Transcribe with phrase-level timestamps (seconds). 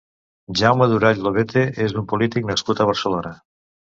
[0.61, 3.37] Jaume Durall Lobete és un polític nascut a Barcelona.